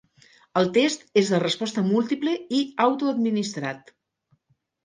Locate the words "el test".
0.61-1.03